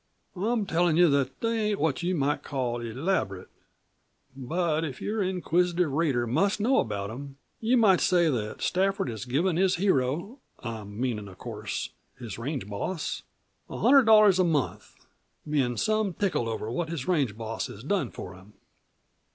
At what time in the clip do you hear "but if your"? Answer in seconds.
4.35-5.21